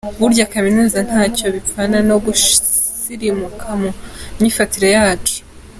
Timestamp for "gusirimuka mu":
2.25-3.89